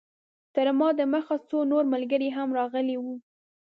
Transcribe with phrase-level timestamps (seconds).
[0.55, 3.15] تر ما د مخه څو نور ملګري هم راغلي وو.